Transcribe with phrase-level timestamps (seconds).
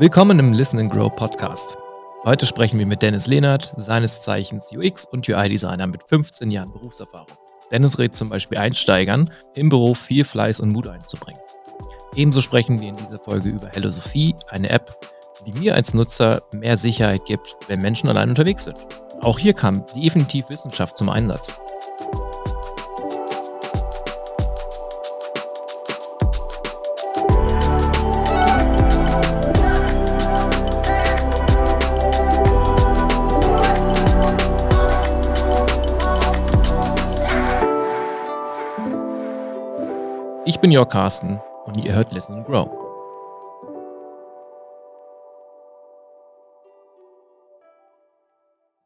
[0.00, 1.76] Willkommen im Listen and Grow Podcast.
[2.24, 7.36] Heute sprechen wir mit Dennis Lehnert, seines Zeichens UX und UI-Designer mit 15 Jahren Berufserfahrung.
[7.70, 11.40] Dennis rät zum Beispiel Einsteigern, im Beruf viel Fleiß und Mut einzubringen.
[12.16, 14.98] Ebenso sprechen wir in dieser Folge über Hello Sophie, eine App,
[15.46, 18.78] die mir als Nutzer mehr Sicherheit gibt, wenn Menschen allein unterwegs sind.
[19.20, 21.58] Auch hier kam definitiv Wissenschaft zum Einsatz.
[40.60, 42.68] Ich bin Jörg Carsten und ihr hört Listen Grow.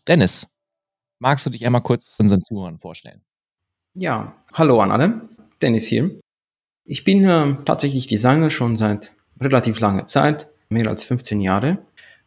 [0.07, 0.47] Dennis,
[1.19, 3.25] magst du dich einmal kurz unseren Zuhörern vorstellen?
[3.95, 5.29] Ja, hallo an alle.
[5.63, 6.21] Dennis hier.
[6.85, 9.11] Ich bin äh, tatsächlich Designer schon seit
[9.41, 11.79] relativ langer Zeit, mehr als 15 Jahre.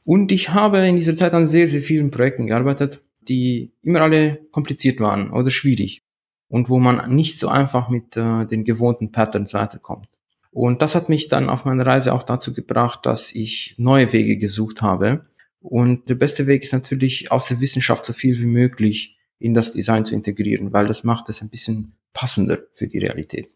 [0.03, 4.41] Und ich habe in dieser Zeit an sehr, sehr vielen Projekten gearbeitet, die immer alle
[4.52, 6.03] kompliziert waren oder schwierig
[6.50, 10.08] und wo man nicht so einfach mit äh, den gewohnten Patterns weiterkommt.
[10.52, 14.38] Und das hat mich dann auf meiner Reise auch dazu gebracht, dass ich neue Wege
[14.38, 15.25] gesucht habe.
[15.59, 19.73] Und der beste Weg ist natürlich aus der Wissenschaft so viel wie möglich in das
[19.73, 23.56] Design zu integrieren, weil das macht es ein bisschen passender für die Realität.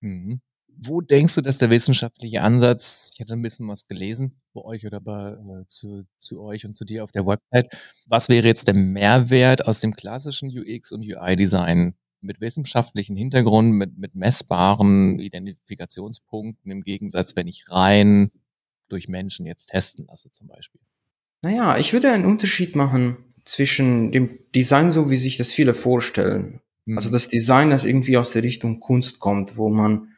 [0.00, 0.40] Mhm.
[0.80, 4.86] Wo denkst du, dass der wissenschaftliche Ansatz, ich hatte ein bisschen was gelesen bei euch
[4.86, 8.68] oder bei, äh, zu, zu euch und zu dir auf der Website, was wäre jetzt
[8.68, 16.70] der Mehrwert aus dem klassischen UX und UI-Design mit wissenschaftlichen Hintergrund, mit, mit messbaren Identifikationspunkten
[16.70, 18.30] im Gegensatz, wenn ich rein
[18.88, 20.80] durch Menschen jetzt testen lasse zum Beispiel?
[21.42, 26.60] Naja, ich würde einen Unterschied machen zwischen dem Design, so wie sich das viele vorstellen.
[26.84, 26.98] Mhm.
[26.98, 30.08] Also das Design, das irgendwie aus der Richtung Kunst kommt, wo man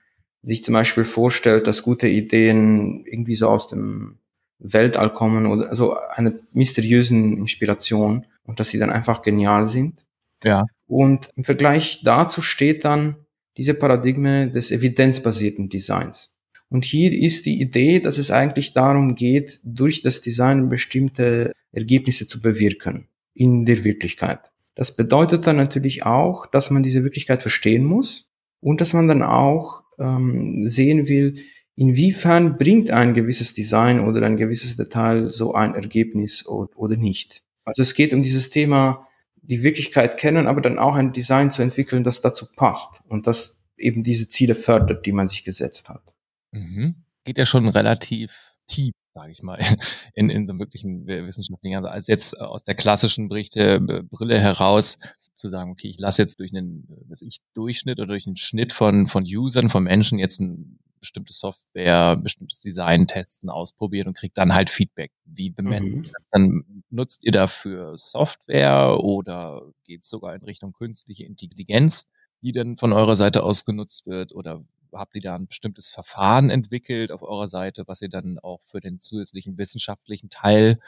[0.42, 4.18] sich zum Beispiel vorstellt, dass gute Ideen irgendwie so aus dem
[4.58, 10.04] Weltall kommen oder so eine mysteriösen Inspiration und dass sie dann einfach genial sind.
[10.42, 10.64] Ja.
[10.90, 13.14] Und im Vergleich dazu steht dann
[13.56, 16.36] diese Paradigme des evidenzbasierten Designs.
[16.68, 22.26] Und hier ist die Idee, dass es eigentlich darum geht, durch das Design bestimmte Ergebnisse
[22.26, 24.50] zu bewirken in der Wirklichkeit.
[24.74, 29.22] Das bedeutet dann natürlich auch, dass man diese Wirklichkeit verstehen muss und dass man dann
[29.22, 31.36] auch ähm, sehen will,
[31.76, 37.44] inwiefern bringt ein gewisses Design oder ein gewisses Detail so ein Ergebnis oder, oder nicht.
[37.64, 39.06] Also es geht um dieses Thema
[39.50, 43.62] die Wirklichkeit kennen, aber dann auch ein Design zu entwickeln, das dazu passt und das
[43.76, 46.14] eben diese Ziele fördert, die man sich gesetzt hat.
[46.52, 47.04] Mhm.
[47.24, 49.58] Geht ja schon relativ tief, sage ich mal,
[50.14, 54.98] in, in so einem wirklichen wissenschaftlichen, also als jetzt aus der klassischen Berichte Brille heraus
[55.34, 58.72] zu sagen, okay, ich lasse jetzt durch einen was ich, Durchschnitt oder durch einen Schnitt
[58.72, 64.38] von, von Usern, von Menschen jetzt ein bestimmte Software, bestimmtes Design testen, ausprobieren und kriegt
[64.38, 65.12] dann halt Feedback.
[65.24, 66.02] Wie bemerkt mhm.
[66.04, 66.82] das dann?
[66.90, 72.08] Nutzt ihr dafür Software oder geht es sogar in Richtung künstliche Intelligenz,
[72.42, 74.34] die dann von eurer Seite aus genutzt wird?
[74.34, 78.62] Oder habt ihr da ein bestimmtes Verfahren entwickelt auf eurer Seite, was ihr dann auch
[78.62, 80.78] für den zusätzlichen wissenschaftlichen Teil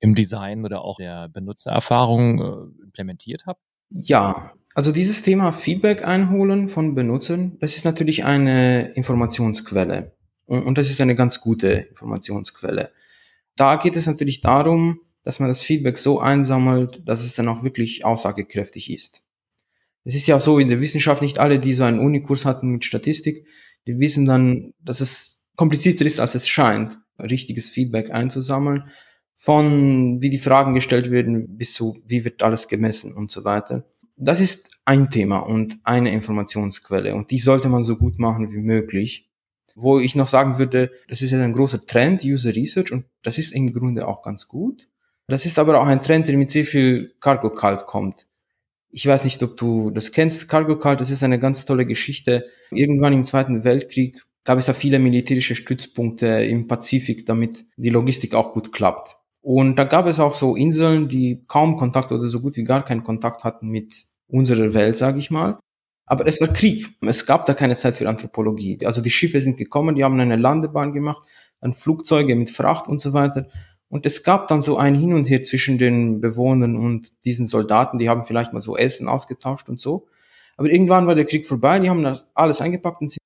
[0.00, 3.62] im Design oder auch der Benutzererfahrung äh, implementiert habt?
[3.88, 10.12] Ja, also dieses Thema Feedback einholen von Benutzern, das ist natürlich eine Informationsquelle.
[10.46, 12.90] Und, und das ist eine ganz gute Informationsquelle.
[13.56, 17.62] Da geht es natürlich darum, dass man das Feedback so einsammelt, dass es dann auch
[17.62, 19.24] wirklich aussagekräftig ist.
[20.04, 22.84] Es ist ja so in der Wissenschaft, nicht alle, die so einen Unikurs hatten mit
[22.84, 23.46] Statistik,
[23.86, 28.84] die wissen dann, dass es komplizierter ist, als es scheint, richtiges Feedback einzusammeln
[29.36, 33.84] von wie die Fragen gestellt werden bis zu wie wird alles gemessen und so weiter.
[34.24, 38.60] Das ist ein Thema und eine Informationsquelle und die sollte man so gut machen wie
[38.60, 39.28] möglich.
[39.74, 43.38] Wo ich noch sagen würde, das ist ja ein großer Trend, User Research und das
[43.38, 44.88] ist im Grunde auch ganz gut.
[45.26, 48.28] Das ist aber auch ein Trend, der mit sehr viel Cargo Cult kommt.
[48.90, 50.48] Ich weiß nicht, ob du das kennst.
[50.48, 52.46] Cargo Cult, das ist eine ganz tolle Geschichte.
[52.70, 58.34] Irgendwann im Zweiten Weltkrieg gab es ja viele militärische Stützpunkte im Pazifik, damit die Logistik
[58.34, 59.16] auch gut klappt.
[59.40, 62.84] Und da gab es auch so Inseln, die kaum Kontakt oder so gut wie gar
[62.84, 65.58] keinen Kontakt hatten mit unserer Welt, sage ich mal.
[66.06, 66.88] Aber es war Krieg.
[67.00, 68.78] Es gab da keine Zeit für Anthropologie.
[68.84, 71.26] Also die Schiffe sind gekommen, die haben eine Landebahn gemacht,
[71.60, 73.46] dann Flugzeuge mit Fracht und so weiter.
[73.88, 77.98] Und es gab dann so ein Hin und Her zwischen den Bewohnern und diesen Soldaten,
[77.98, 80.06] die haben vielleicht mal so Essen ausgetauscht und so.
[80.56, 83.22] Aber irgendwann war der Krieg vorbei, die haben das alles eingepackt und sind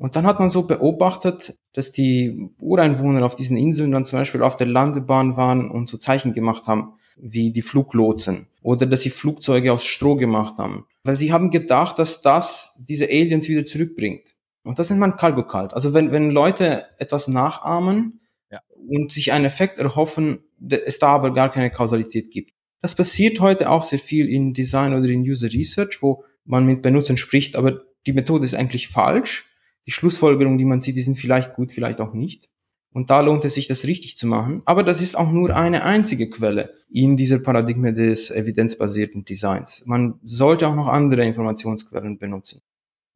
[0.00, 4.42] und dann hat man so beobachtet, dass die Ureinwohner auf diesen Inseln dann zum Beispiel
[4.42, 8.46] auf der Landebahn waren und so Zeichen gemacht haben, wie die Fluglotsen.
[8.62, 10.86] Oder dass sie Flugzeuge aus Stroh gemacht haben.
[11.04, 14.36] Weil sie haben gedacht, dass das diese Aliens wieder zurückbringt.
[14.62, 15.74] Und das nennt man Kalgokalt.
[15.74, 18.20] Also wenn, wenn Leute etwas nachahmen
[18.50, 18.62] ja.
[18.88, 22.54] und sich einen Effekt erhoffen, es da aber gar keine Kausalität gibt.
[22.80, 26.80] Das passiert heute auch sehr viel in Design oder in User Research, wo man mit
[26.80, 29.49] Benutzern spricht, aber die Methode ist eigentlich falsch.
[29.86, 32.48] Die Schlussfolgerungen, die man sieht, die sind vielleicht gut, vielleicht auch nicht.
[32.92, 34.62] Und da lohnt es sich, das richtig zu machen.
[34.64, 39.84] Aber das ist auch nur eine einzige Quelle in dieser Paradigma des evidenzbasierten Designs.
[39.86, 42.62] Man sollte auch noch andere Informationsquellen benutzen.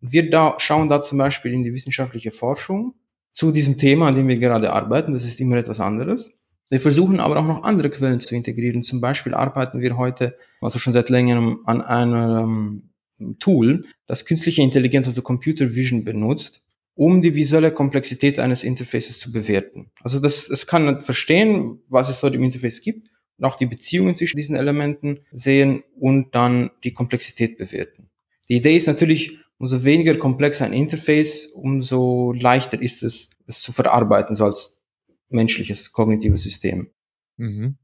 [0.00, 2.94] Wir da schauen da zum Beispiel in die wissenschaftliche Forschung
[3.32, 5.12] zu diesem Thema, an dem wir gerade arbeiten.
[5.12, 6.38] Das ist immer etwas anderes.
[6.70, 8.82] Wir versuchen aber auch noch andere Quellen zu integrieren.
[8.82, 12.90] Zum Beispiel arbeiten wir heute, also schon seit längerem, an einem
[13.38, 16.62] Tool, das künstliche Intelligenz, also Computer Vision benutzt,
[16.94, 19.90] um die visuelle Komplexität eines Interfaces zu bewerten.
[20.02, 24.16] Also das, das kann verstehen, was es dort im Interface gibt und auch die Beziehungen
[24.16, 28.10] zwischen diesen Elementen sehen und dann die Komplexität bewerten.
[28.48, 33.72] Die Idee ist natürlich, umso weniger komplex ein Interface, umso leichter ist es, es zu
[33.72, 34.82] verarbeiten, so als
[35.30, 36.90] menschliches kognitives System.
[37.36, 37.76] Mhm.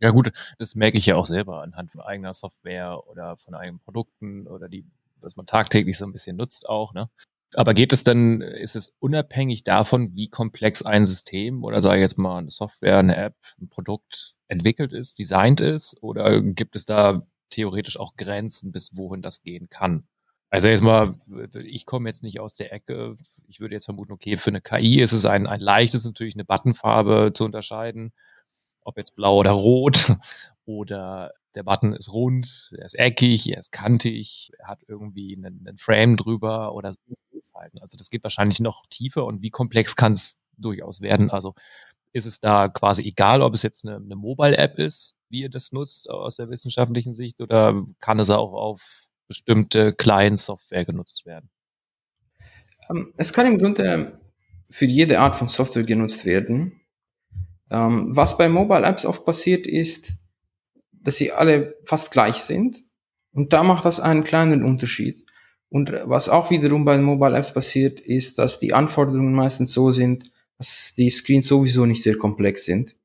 [0.00, 3.80] Ja gut, das merke ich ja auch selber anhand von eigener Software oder von eigenen
[3.80, 4.86] Produkten oder die,
[5.20, 6.94] was man tagtäglich so ein bisschen nutzt auch.
[6.94, 7.10] Ne?
[7.54, 12.02] Aber geht es dann, ist es unabhängig davon, wie komplex ein System oder sage ich
[12.02, 15.96] jetzt mal eine Software, eine App, ein Produkt entwickelt ist, designt ist?
[16.00, 20.06] Oder gibt es da theoretisch auch Grenzen, bis wohin das gehen kann?
[20.48, 21.14] Also jetzt mal,
[21.64, 23.16] ich komme jetzt nicht aus der Ecke.
[23.48, 26.44] Ich würde jetzt vermuten, okay, für eine KI ist es ein, ein leichtes natürlich, eine
[26.44, 28.12] Buttonfarbe zu unterscheiden,
[28.82, 30.12] ob jetzt blau oder rot
[30.64, 35.66] oder der Button ist rund, er ist eckig, er ist kantig, er hat irgendwie einen,
[35.66, 36.98] einen Frame drüber oder so.
[37.80, 41.30] Also das geht wahrscheinlich noch tiefer und wie komplex kann es durchaus werden.
[41.30, 41.54] Also
[42.12, 45.72] ist es da quasi egal, ob es jetzt eine, eine Mobile-App ist, wie ihr das
[45.72, 51.50] nutzt aus der wissenschaftlichen Sicht, oder kann es auch auf bestimmte Client-Software genutzt werden?
[52.90, 54.20] Ähm, es kann im Grunde
[54.70, 56.79] für jede Art von Software genutzt werden.
[57.70, 60.14] Ähm, was bei Mobile Apps oft passiert ist,
[60.92, 62.82] dass sie alle fast gleich sind.
[63.32, 65.24] Und da macht das einen kleinen Unterschied.
[65.68, 70.30] Und was auch wiederum bei Mobile Apps passiert, ist, dass die Anforderungen meistens so sind,
[70.58, 72.96] dass die Screens sowieso nicht sehr komplex sind.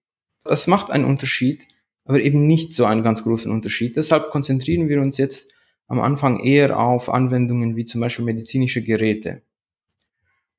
[0.43, 1.67] Das macht einen Unterschied,
[2.03, 3.95] aber eben nicht so einen ganz großen Unterschied.
[3.95, 5.51] Deshalb konzentrieren wir uns jetzt
[5.87, 9.43] am Anfang eher auf Anwendungen wie zum Beispiel medizinische Geräte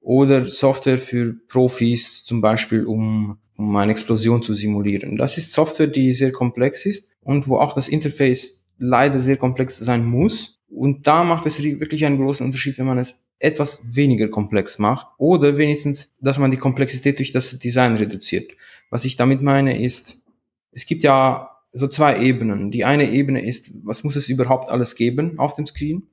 [0.06, 5.16] oder Software für Profis, zum Beispiel um, um eine Explosion zu simulieren.
[5.16, 9.80] Das ist Software, die sehr komplex ist und wo auch das Interface leider sehr komplex
[9.80, 10.60] sein muss.
[10.68, 15.08] Und da macht es wirklich einen großen Unterschied, wenn man es etwas weniger komplex macht
[15.18, 18.52] oder wenigstens, dass man die Komplexität durch das Design reduziert.
[18.90, 20.18] Was ich damit meine ist,
[20.70, 22.70] es gibt ja so zwei Ebenen.
[22.70, 26.06] Die eine Ebene ist, was muss es überhaupt alles geben auf dem Screen?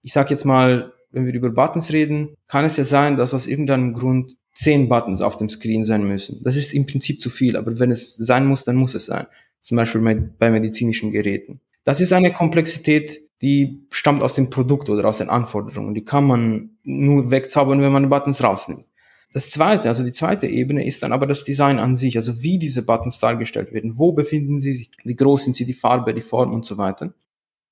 [0.00, 3.46] Ich sage jetzt mal, wenn wir über Buttons reden, kann es ja sein, dass aus
[3.46, 6.40] irgendeinem Grund zehn Buttons auf dem Screen sein müssen.
[6.42, 9.26] Das ist im Prinzip zu viel, aber wenn es sein muss, dann muss es sein.
[9.60, 11.60] Zum Beispiel bei medizinischen Geräten.
[11.84, 15.94] Das ist eine Komplexität, die stammt aus dem Produkt oder aus den Anforderungen.
[15.94, 18.84] Die kann man nur wegzaubern, wenn man Buttons rausnimmt.
[19.32, 22.58] Das zweite, also die zweite Ebene ist dann aber das Design an sich, also wie
[22.58, 23.98] diese Buttons dargestellt werden.
[23.98, 24.90] Wo befinden sie sich?
[25.02, 25.64] Wie groß sind sie?
[25.64, 27.12] Die Farbe, die Form und so weiter.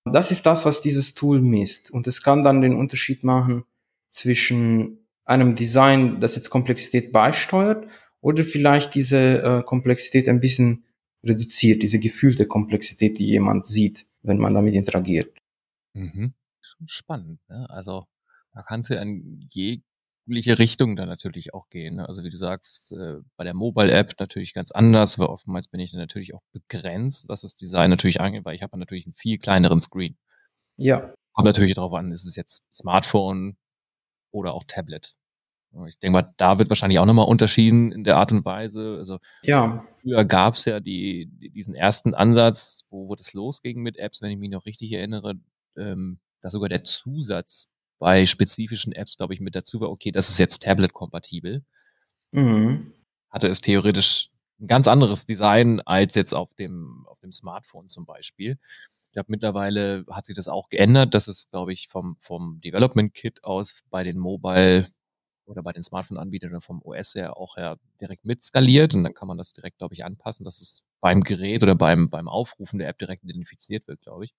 [0.04, 1.90] Das ist das, was dieses Tool misst.
[1.90, 3.64] Und es kann dann den Unterschied machen
[4.10, 7.88] zwischen einem Design, das jetzt Komplexität beisteuert
[8.21, 10.85] oder vielleicht diese äh, Komplexität ein bisschen
[11.25, 15.37] reduziert, diese gefühlte Komplexität, die jemand sieht, wenn man damit interagiert.
[15.94, 16.35] Mhm.
[16.61, 17.40] Schon spannend.
[17.49, 17.66] Ne?
[17.71, 18.06] Also
[18.54, 19.49] da kannst du in
[20.26, 21.97] jegliche Richtung dann natürlich auch gehen.
[21.97, 22.09] Ne?
[22.09, 25.91] Also wie du sagst, äh, bei der Mobile-App natürlich ganz anders, weil oftmals bin ich
[25.91, 29.38] dann natürlich auch begrenzt, was das Design natürlich angeht, weil ich habe natürlich einen viel
[29.38, 30.17] kleineren Screen.
[30.76, 31.12] Ja.
[31.33, 33.57] Kommt natürlich darauf an, ist es jetzt Smartphone
[34.31, 35.14] oder auch Tablet.
[35.87, 38.97] Ich denke mal, da wird wahrscheinlich auch nochmal unterschieden in der Art und Weise.
[38.99, 39.87] Also ja.
[40.02, 44.21] früher gab es ja die, die, diesen ersten Ansatz, wo, wo das losging mit Apps,
[44.21, 45.35] wenn ich mich noch richtig erinnere,
[45.79, 47.69] ähm, dass sogar der Zusatz
[48.02, 51.62] bei spezifischen Apps, glaube ich, mit dazu war, okay, das ist jetzt Tablet-kompatibel.
[52.32, 52.92] Mhm.
[53.30, 54.28] Hatte es theoretisch
[54.61, 58.59] ein ganz anderes Design als jetzt auf dem, auf dem Smartphone zum Beispiel.
[59.06, 61.14] Ich glaube, mittlerweile hat sich das auch geändert.
[61.14, 64.88] Das ist, glaube ich, vom, vom Development Kit aus bei den Mobile
[65.44, 69.28] oder bei den Smartphone-Anbietern vom OS her auch ja direkt mit skaliert und dann kann
[69.28, 72.88] man das direkt, glaube ich, anpassen, dass es beim Gerät oder beim, beim Aufrufen der
[72.88, 74.35] App direkt identifiziert wird, glaube ich.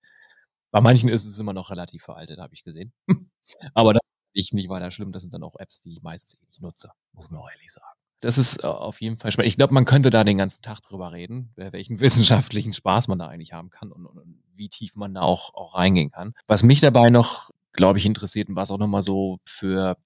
[0.70, 2.92] Bei manchen ist es immer noch relativ veraltet, habe ich gesehen.
[3.74, 5.12] Aber das ist nicht weiter schlimm.
[5.12, 7.72] Das sind dann auch Apps, die ich meistens eh nicht nutze, muss man auch ehrlich
[7.72, 7.98] sagen.
[8.20, 9.48] Das ist äh, auf jeden Fall spannend.
[9.48, 13.28] Ich glaube, man könnte da den ganzen Tag drüber reden, welchen wissenschaftlichen Spaß man da
[13.28, 16.34] eigentlich haben kann und, und, und wie tief man da auch, auch reingehen kann.
[16.46, 19.96] Was mich dabei noch, glaube ich, interessiert und was auch nochmal so für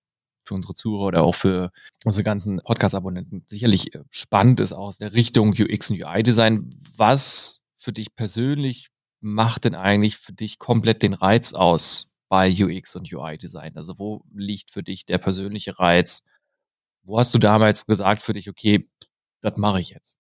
[0.48, 1.70] für unsere Zuhörer oder auch für
[2.06, 6.70] unsere ganzen Podcast-Abonnenten sicherlich äh, spannend ist aus der Richtung UX und UI-Design.
[6.96, 8.88] Was für dich persönlich
[9.20, 13.76] macht denn eigentlich für dich komplett den Reiz aus bei UX und UI-Design?
[13.76, 16.22] Also wo liegt für dich der persönliche Reiz?
[17.02, 18.88] Wo hast du damals gesagt für dich, okay,
[19.40, 20.18] das mache ich jetzt?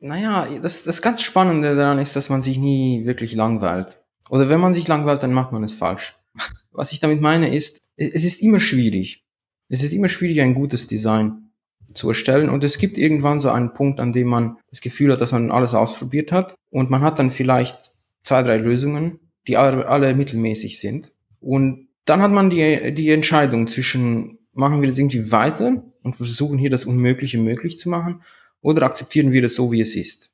[0.00, 4.02] Naja, das, das ganz Spannende daran ist, dass man sich nie wirklich langweilt.
[4.30, 6.16] Oder wenn man sich langweilt, dann macht man es falsch.
[6.72, 9.24] Was ich damit meine ist, es ist immer schwierig.
[9.68, 11.50] Es ist immer schwierig, ein gutes Design
[11.94, 12.48] zu erstellen.
[12.48, 15.50] Und es gibt irgendwann so einen Punkt, an dem man das Gefühl hat, dass man
[15.50, 16.54] alles ausprobiert hat.
[16.70, 17.92] Und man hat dann vielleicht
[18.24, 21.12] zwei, drei Lösungen, die alle, mittelmäßig sind.
[21.40, 26.58] Und dann hat man die, die Entscheidung zwischen, machen wir das irgendwie weiter und versuchen
[26.58, 28.22] hier das Unmögliche möglich zu machen
[28.60, 30.30] oder akzeptieren wir das so, wie es ist.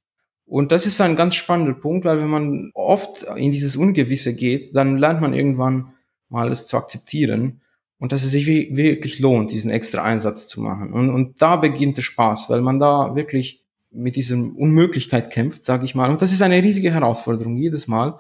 [0.47, 4.75] Und das ist ein ganz spannender Punkt, weil wenn man oft in dieses Ungewisse geht,
[4.75, 5.93] dann lernt man irgendwann
[6.29, 7.61] mal es zu akzeptieren
[7.99, 10.93] und dass es sich wirklich lohnt, diesen extra Einsatz zu machen.
[10.93, 15.85] Und, und da beginnt der Spaß, weil man da wirklich mit diesem Unmöglichkeit kämpft, sage
[15.85, 16.11] ich mal.
[16.11, 18.19] Und das ist eine riesige Herausforderung jedes Mal.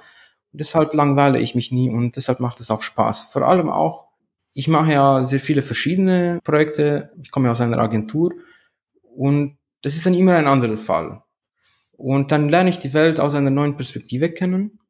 [0.52, 3.26] Deshalb langweile ich mich nie und deshalb macht es auch Spaß.
[3.26, 4.08] Vor allem auch,
[4.52, 7.12] ich mache ja sehr viele verschiedene Projekte.
[7.22, 8.32] Ich komme ja aus einer Agentur
[9.14, 11.22] und das ist dann immer ein anderer Fall.
[11.92, 14.80] Und dann lerne ich die Welt aus einer neuen Perspektive kennen.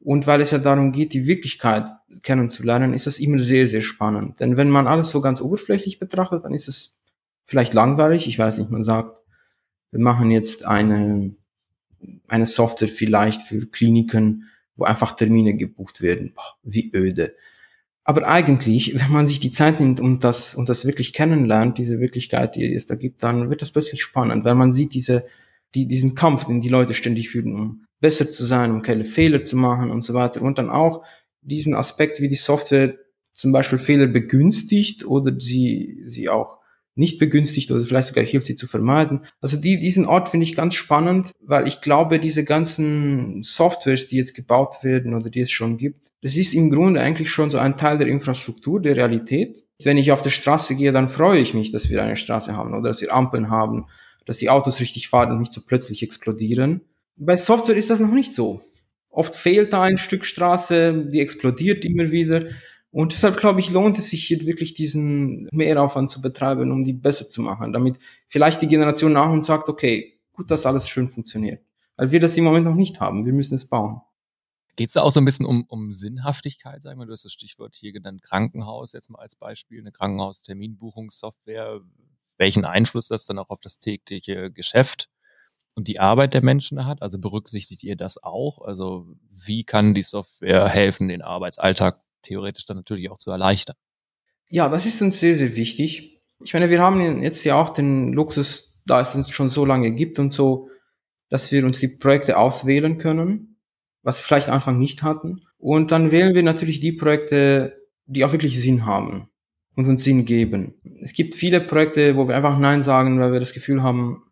[0.00, 1.88] Und weil es ja darum geht, die Wirklichkeit
[2.22, 4.40] kennenzulernen, ist das immer sehr, sehr spannend.
[4.40, 7.00] Denn wenn man alles so ganz oberflächlich betrachtet, dann ist es
[7.46, 8.26] vielleicht langweilig.
[8.26, 9.22] Ich weiß nicht, man sagt,
[9.90, 11.34] wir machen jetzt eine,
[12.28, 16.34] eine Software vielleicht für Kliniken, wo einfach Termine gebucht werden.
[16.62, 17.34] Wie öde.
[18.04, 22.00] Aber eigentlich, wenn man sich die Zeit nimmt und das, und das wirklich kennenlernt, diese
[22.00, 25.24] Wirklichkeit, die es da gibt, dann wird das plötzlich spannend, weil man sieht diese,
[25.74, 29.44] die, diesen Kampf, den die Leute ständig führen, um besser zu sein, um keine Fehler
[29.44, 30.42] zu machen und so weiter.
[30.42, 31.04] Und dann auch
[31.40, 32.94] diesen Aspekt, wie die Software
[33.32, 36.58] zum Beispiel Fehler begünstigt oder sie, sie auch
[36.96, 39.20] nicht begünstigt oder vielleicht sogar hilft, sie zu vermeiden.
[39.40, 44.16] Also die, diesen Ort finde ich ganz spannend, weil ich glaube, diese ganzen Softwares, die
[44.16, 47.58] jetzt gebaut werden oder die es schon gibt, das ist im Grunde eigentlich schon so
[47.58, 49.64] ein Teil der Infrastruktur, der Realität.
[49.82, 52.72] Wenn ich auf der Straße gehe, dann freue ich mich, dass wir eine Straße haben
[52.72, 53.86] oder dass wir Ampeln haben,
[54.24, 56.82] dass die Autos richtig fahren und nicht so plötzlich explodieren.
[57.16, 58.62] Bei Software ist das noch nicht so.
[59.10, 62.46] Oft fehlt da ein Stück Straße, die explodiert immer wieder.
[62.94, 66.92] Und deshalb glaube ich, lohnt es sich hier wirklich diesen Mehraufwand zu betreiben, um die
[66.92, 67.98] besser zu machen, damit
[68.28, 71.60] vielleicht die Generation nach uns sagt, okay, gut, dass alles schön funktioniert.
[71.96, 73.26] Weil wir das im Moment noch nicht haben.
[73.26, 74.00] Wir müssen es bauen.
[74.76, 77.06] Geht es da auch so ein bisschen um, um Sinnhaftigkeit, sagen wir?
[77.06, 81.80] Du hast das Stichwort hier genannt, Krankenhaus, jetzt mal als Beispiel, eine Krankenhausterminbuchungssoftware.
[82.38, 85.08] Welchen Einfluss das dann auch auf das tägliche Geschäft
[85.74, 87.02] und die Arbeit der Menschen hat?
[87.02, 88.60] Also berücksichtigt ihr das auch?
[88.62, 93.76] Also wie kann die Software helfen, den Arbeitsalltag theoretisch dann natürlich auch zu erleichtern.
[94.48, 96.20] Ja, das ist uns sehr, sehr wichtig.
[96.42, 99.92] Ich meine, wir haben jetzt ja auch den Luxus, da es uns schon so lange
[99.92, 100.68] gibt und so,
[101.30, 103.56] dass wir uns die Projekte auswählen können,
[104.02, 105.42] was wir vielleicht am Anfang nicht hatten.
[105.56, 109.28] Und dann wählen wir natürlich die Projekte, die auch wirklich Sinn haben
[109.74, 110.74] und uns Sinn geben.
[111.00, 114.22] Es gibt viele Projekte, wo wir einfach Nein sagen, weil wir das Gefühl haben,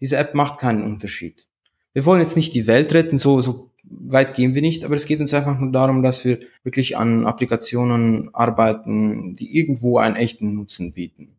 [0.00, 1.48] diese App macht keinen Unterschied.
[1.92, 5.06] Wir wollen jetzt nicht die Welt retten, so, so weit gehen wir nicht, aber es
[5.06, 10.54] geht uns einfach nur darum, dass wir wirklich an Applikationen arbeiten, die irgendwo einen echten
[10.54, 11.38] Nutzen bieten.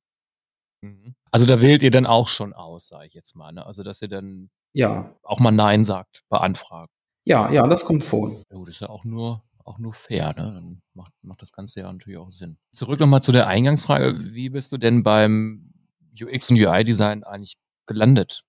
[0.81, 1.15] Mhm.
[1.31, 3.51] Also da wählt ihr dann auch schon aus, sage ich jetzt mal.
[3.51, 3.65] Ne?
[3.65, 5.15] Also dass ihr dann ja.
[5.23, 6.91] auch mal Nein sagt bei Anfragen.
[7.25, 8.31] Ja, ja, das kommt vor.
[8.31, 10.29] Ja, gut, ist ja auch nur, auch nur fair.
[10.29, 10.51] Ne?
[10.53, 12.57] Dann macht, macht das Ganze ja natürlich auch Sinn.
[12.71, 14.33] Zurück nochmal zu der Eingangsfrage.
[14.33, 15.71] Wie bist du denn beim
[16.19, 18.43] UX und UI-Design eigentlich gelandet?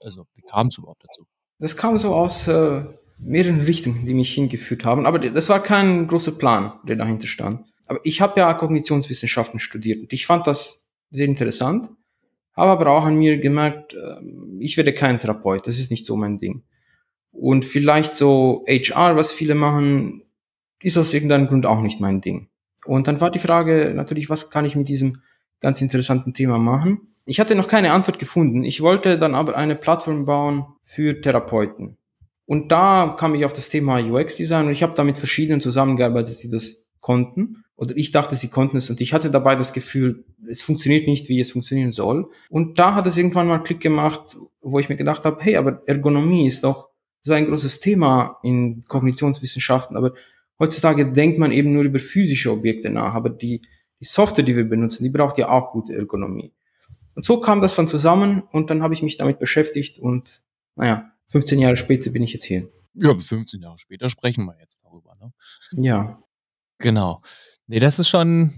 [0.00, 1.26] Also wie kam es überhaupt dazu?
[1.60, 2.84] Das kam so aus äh,
[3.18, 5.06] mehreren Richtungen, die mich hingeführt haben.
[5.06, 7.64] Aber das war kein großer Plan, der dahinter stand.
[7.86, 11.88] Aber ich habe ja Kognitionswissenschaften studiert und ich fand das sehr interessant,
[12.54, 16.16] habe aber auch an mir gemerkt, ähm, ich werde kein Therapeut, das ist nicht so
[16.16, 16.64] mein Ding.
[17.30, 20.22] Und vielleicht so HR, was viele machen,
[20.82, 22.48] ist aus irgendeinem Grund auch nicht mein Ding.
[22.84, 25.22] Und dann war die Frage natürlich, was kann ich mit diesem
[25.60, 27.08] ganz interessanten Thema machen?
[27.26, 28.64] Ich hatte noch keine Antwort gefunden.
[28.64, 31.97] Ich wollte dann aber eine Plattform bauen für Therapeuten.
[32.48, 36.42] Und da kam ich auf das Thema UX-Design und ich habe da mit verschiedenen zusammengearbeitet,
[36.42, 37.62] die das konnten.
[37.76, 41.28] Oder ich dachte, sie konnten es und ich hatte dabei das Gefühl, es funktioniert nicht,
[41.28, 42.30] wie es funktionieren soll.
[42.48, 45.82] Und da hat es irgendwann mal Klick gemacht, wo ich mir gedacht habe, hey, aber
[45.86, 46.88] Ergonomie ist doch
[47.22, 50.14] so ein großes Thema in Kognitionswissenschaften, aber
[50.58, 53.60] heutzutage denkt man eben nur über physische Objekte nach, aber die,
[54.00, 56.54] die Software, die wir benutzen, die braucht ja auch gute Ergonomie.
[57.14, 60.42] Und so kam das dann zusammen und dann habe ich mich damit beschäftigt und
[60.76, 62.70] naja, 15 Jahre später bin ich jetzt hier.
[62.94, 65.14] Ja, 15 Jahre später sprechen wir jetzt darüber.
[65.16, 65.32] Ne?
[65.72, 66.22] Ja.
[66.78, 67.22] Genau.
[67.66, 68.52] Nee, das ist schon,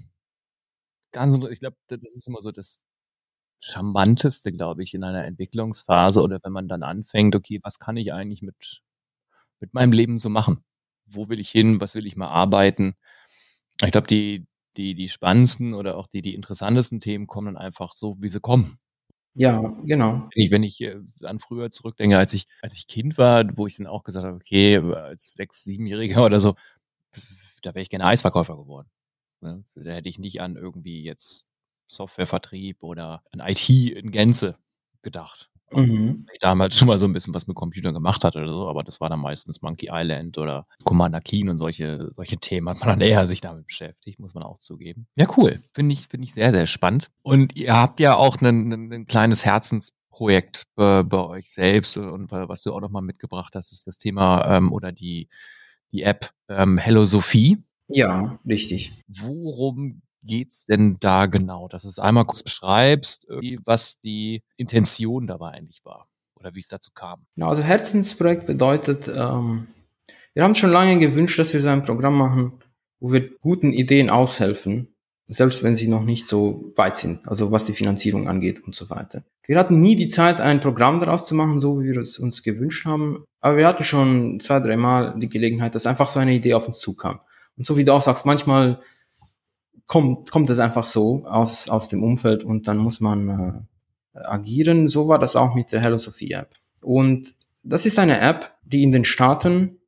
[1.12, 2.84] Ganz, ich glaube, das ist immer so das
[3.60, 8.12] Charmanteste, glaube ich, in einer Entwicklungsphase oder wenn man dann anfängt, okay, was kann ich
[8.12, 8.82] eigentlich mit,
[9.60, 10.64] mit meinem Leben so machen?
[11.06, 11.80] Wo will ich hin?
[11.80, 12.94] Was will ich mal arbeiten?
[13.82, 14.46] Ich glaube, die,
[14.76, 18.40] die, die spannendsten oder auch die, die interessantesten Themen kommen dann einfach so, wie sie
[18.40, 18.78] kommen.
[19.34, 20.28] Ja, genau.
[20.34, 23.66] Wenn ich, wenn ich äh, an früher zurückdenke, als ich, als ich Kind war, wo
[23.66, 26.56] ich dann auch gesagt habe, okay, als sechs, siebenjähriger oder so,
[27.62, 28.88] da wäre ich gerne Eisverkäufer geworden.
[29.40, 29.64] Ne?
[29.74, 31.46] Da hätte ich nicht an irgendwie jetzt
[31.88, 34.56] Softwarevertrieb oder an IT in Gänze
[35.02, 35.50] gedacht.
[35.72, 36.26] Mhm.
[36.32, 38.82] Ich damals schon mal so ein bisschen was mit Computern gemacht hatte oder so, aber
[38.82, 42.88] das war dann meistens Monkey Island oder Commander Keen und solche, solche Themen hat man
[42.88, 45.06] dann eher sich damit beschäftigt, muss man auch zugeben.
[45.14, 45.60] Ja, cool.
[45.72, 47.10] Finde ich, finde ich sehr, sehr spannend.
[47.22, 52.62] Und ihr habt ja auch ein, ein kleines Herzensprojekt bei, bei euch selbst und was
[52.62, 55.28] du auch noch mal mitgebracht hast, ist das Thema ähm, oder die,
[55.92, 57.58] die App ähm, Hello Sophie.
[57.88, 58.92] Ja, richtig.
[59.08, 61.68] Worum geht's denn da genau?
[61.68, 63.26] Dass du es einmal kurz beschreibst,
[63.64, 67.26] was die Intention dabei eigentlich war oder wie es dazu kam.
[67.36, 69.68] Ja, also Herzensprojekt bedeutet, ähm,
[70.34, 72.52] wir haben schon lange gewünscht, dass wir so ein Programm machen,
[72.98, 74.94] wo wir guten Ideen aushelfen,
[75.26, 78.90] selbst wenn sie noch nicht so weit sind, also was die Finanzierung angeht und so
[78.90, 79.22] weiter.
[79.46, 82.42] Wir hatten nie die Zeit, ein Programm daraus zu machen, so wie wir es uns
[82.42, 86.32] gewünscht haben, aber wir hatten schon zwei, drei Mal die Gelegenheit, dass einfach so eine
[86.32, 87.20] Idee auf uns zukam.
[87.56, 88.80] Und so wie du auch sagst, manchmal
[89.90, 93.66] kommt, kommt es einfach so aus, aus dem Umfeld und dann muss man
[94.14, 94.86] äh, agieren.
[94.86, 96.54] So war das auch mit der Hello Sophie App.
[96.80, 99.80] Und das ist eine App, die in den Staaten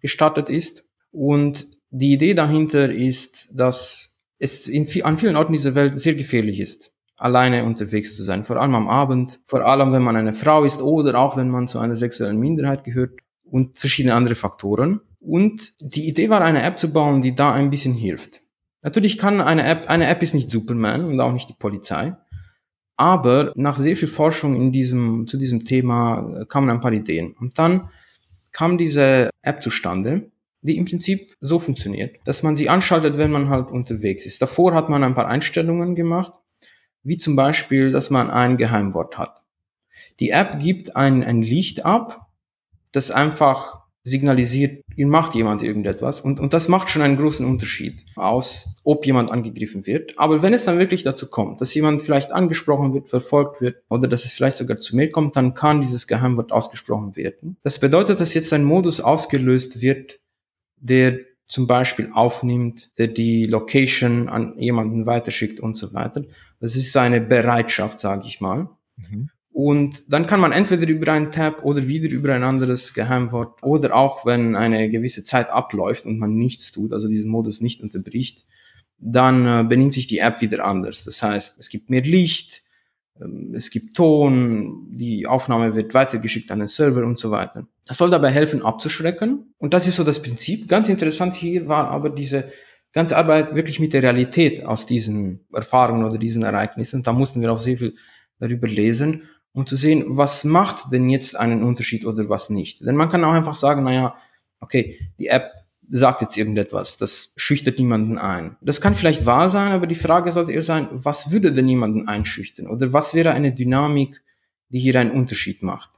[0.00, 0.86] gestartet ist.
[1.12, 6.58] Und die Idee dahinter ist, dass es in, an vielen Orten dieser Welt sehr gefährlich
[6.58, 8.44] ist, alleine unterwegs zu sein.
[8.44, 11.68] Vor allem am Abend, vor allem wenn man eine Frau ist oder auch wenn man
[11.68, 15.02] zu einer sexuellen Minderheit gehört und verschiedene andere Faktoren.
[15.20, 18.40] Und die Idee war, eine App zu bauen, die da ein bisschen hilft.
[18.82, 22.16] Natürlich kann eine App, eine App ist nicht Superman und auch nicht die Polizei.
[22.96, 27.34] Aber nach sehr viel Forschung in diesem, zu diesem Thema kamen ein paar Ideen.
[27.38, 27.88] Und dann
[28.52, 30.30] kam diese App zustande,
[30.62, 34.42] die im Prinzip so funktioniert, dass man sie anschaltet, wenn man halt unterwegs ist.
[34.42, 36.32] Davor hat man ein paar Einstellungen gemacht,
[37.02, 39.44] wie zum Beispiel, dass man ein Geheimwort hat.
[40.18, 42.28] Die App gibt ein, ein Licht ab,
[42.92, 46.20] das einfach signalisiert, ihm macht jemand irgendetwas.
[46.20, 50.18] Und, und das macht schon einen großen Unterschied aus, ob jemand angegriffen wird.
[50.18, 54.08] Aber wenn es dann wirklich dazu kommt, dass jemand vielleicht angesprochen wird, verfolgt wird oder
[54.08, 57.56] dass es vielleicht sogar zu mir kommt, dann kann dieses Geheimwort ausgesprochen werden.
[57.62, 60.18] Das bedeutet, dass jetzt ein Modus ausgelöst wird,
[60.76, 66.22] der zum Beispiel aufnimmt, der die Location an jemanden weiterschickt und so weiter.
[66.60, 68.70] Das ist eine Bereitschaft, sage ich mal.
[68.96, 69.30] Mhm.
[69.52, 73.94] Und dann kann man entweder über einen Tab oder wieder über ein anderes Geheimwort oder
[73.96, 78.46] auch wenn eine gewisse Zeit abläuft und man nichts tut, also diesen Modus nicht unterbricht,
[78.98, 81.04] dann äh, benimmt sich die App wieder anders.
[81.04, 82.62] Das heißt, es gibt mehr Licht,
[83.20, 87.66] ähm, es gibt Ton, die Aufnahme wird weitergeschickt an den Server und so weiter.
[87.86, 89.54] Das soll dabei helfen, abzuschrecken.
[89.58, 90.68] Und das ist so das Prinzip.
[90.68, 92.52] Ganz interessant hier war aber diese
[92.92, 97.02] ganze Arbeit wirklich mit der Realität aus diesen Erfahrungen oder diesen Ereignissen.
[97.02, 97.94] Da mussten wir auch sehr viel
[98.38, 102.80] darüber lesen um zu sehen, was macht denn jetzt einen Unterschied oder was nicht.
[102.80, 104.14] Denn man kann auch einfach sagen, naja,
[104.60, 105.50] okay, die App
[105.90, 108.56] sagt jetzt irgendetwas, das schüchtert niemanden ein.
[108.60, 112.06] Das kann vielleicht wahr sein, aber die Frage sollte eher sein, was würde denn jemanden
[112.06, 112.68] einschüchtern?
[112.68, 114.22] Oder was wäre eine Dynamik,
[114.68, 115.90] die hier einen Unterschied macht?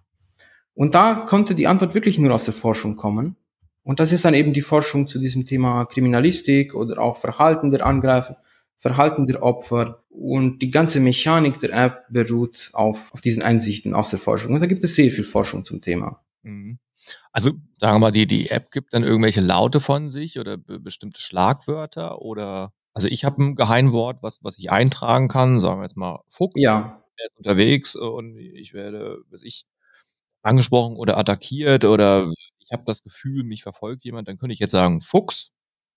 [0.74, 3.36] Und da konnte die Antwort wirklich nur aus der Forschung kommen.
[3.82, 7.84] Und das ist dann eben die Forschung zu diesem Thema Kriminalistik oder auch Verhalten der
[7.84, 8.38] Angreifer
[8.82, 14.10] Verhalten der Opfer und die ganze Mechanik der App beruht auf, auf diesen Einsichten aus
[14.10, 14.54] der Forschung.
[14.54, 16.20] Und da gibt es sehr viel Forschung zum Thema.
[16.42, 16.80] Mhm.
[17.30, 20.80] Also sagen wir mal, die, die App gibt dann irgendwelche Laute von sich oder be
[20.80, 25.84] bestimmte Schlagwörter oder also ich habe ein Geheimwort, was, was ich eintragen kann, sagen wir
[25.84, 26.60] jetzt mal Fuchs.
[26.60, 27.04] Ja.
[27.16, 29.64] Er ist unterwegs und ich werde, was ich,
[30.42, 34.72] angesprochen oder attackiert oder ich habe das Gefühl, mich verfolgt jemand, dann könnte ich jetzt
[34.72, 35.52] sagen Fuchs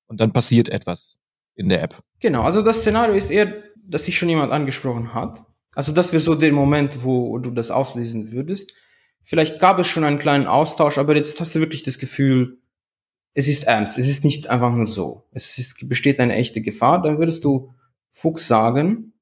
[0.06, 1.18] und dann passiert etwas
[1.56, 2.02] in der App.
[2.20, 5.44] Genau, also das Szenario ist eher, dass dich schon jemand angesprochen hat.
[5.74, 8.74] Also das wäre so der Moment, wo du das auslesen würdest.
[9.24, 12.60] Vielleicht gab es schon einen kleinen Austausch, aber jetzt hast du wirklich das Gefühl,
[13.34, 15.28] es ist ernst, es ist nicht einfach nur so.
[15.32, 17.02] Es ist, besteht eine echte Gefahr.
[17.02, 17.74] Dann würdest du
[18.12, 19.14] Fuchs sagen,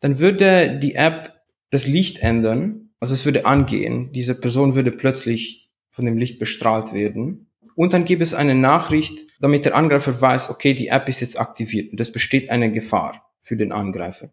[0.00, 1.34] dann würde die App
[1.70, 6.92] das Licht ändern, also es würde angehen, diese Person würde plötzlich von dem Licht bestrahlt
[6.92, 7.47] werden
[7.78, 11.38] und dann gibt es eine Nachricht, damit der Angreifer weiß, okay, die App ist jetzt
[11.38, 14.30] aktiviert und es besteht eine Gefahr für den Angreifer.